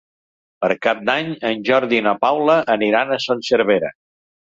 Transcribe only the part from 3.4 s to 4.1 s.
Servera.